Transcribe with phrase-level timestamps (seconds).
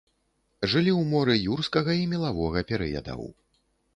[0.71, 3.21] Жылі ў моры юрскага і мелавога перыядаў.